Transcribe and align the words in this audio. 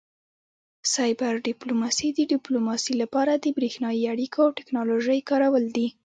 سایبر 0.93 1.33
ډیپلوماسي 1.49 2.09
د 2.13 2.19
ډیپلوماسي 2.33 2.93
لپاره 3.01 3.33
د 3.35 3.45
بریښنایي 3.57 4.03
اړیکو 4.13 4.39
او 4.45 4.55
ټیکنالوژۍ 4.57 5.19
کارول 5.29 5.65
دي 5.77 5.87